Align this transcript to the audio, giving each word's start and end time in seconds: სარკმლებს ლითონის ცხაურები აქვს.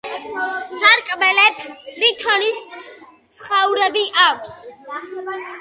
სარკმლებს 0.77 1.67
ლითონის 2.05 2.63
ცხაურები 3.37 4.07
აქვს. 4.27 4.59